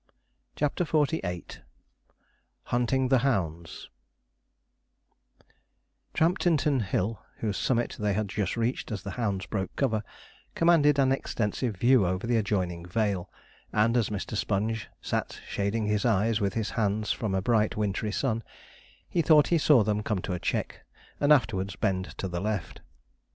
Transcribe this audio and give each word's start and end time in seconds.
CHAPTER 0.55 0.83
XLVIII 0.83 1.61
HUNTING 2.63 3.09
THE 3.09 3.19
HOUNDS 3.19 3.87
Tramptinton 6.15 6.79
Hill, 6.81 7.21
whose 7.37 7.55
summit 7.55 7.97
they 7.99 8.13
had 8.13 8.27
just 8.27 8.57
reached 8.57 8.91
as 8.91 9.03
the 9.03 9.11
hounds 9.11 9.45
broke 9.45 9.75
cover, 9.75 10.01
commanded 10.55 10.97
an 10.97 11.11
extensive 11.11 11.77
view 11.77 12.07
over 12.07 12.25
the 12.25 12.37
adjoining 12.37 12.83
vale, 12.87 13.29
and, 13.71 13.95
as 13.95 14.09
Mr. 14.09 14.35
Sponge 14.35 14.89
sat 15.03 15.39
shading 15.47 15.85
his 15.85 16.03
eyes 16.03 16.41
with 16.41 16.55
his 16.55 16.71
hands 16.71 17.11
from 17.11 17.35
a 17.35 17.41
bright 17.43 17.77
wintry 17.77 18.11
sun, 18.11 18.41
he 19.07 19.21
thought 19.21 19.49
he 19.49 19.59
saw 19.59 19.83
them 19.83 20.01
come 20.01 20.23
to 20.23 20.33
a 20.33 20.39
check, 20.39 20.83
and 21.19 21.31
afterwards 21.31 21.75
bend 21.75 22.17
to 22.17 22.27
the 22.27 22.41
left. 22.41 22.81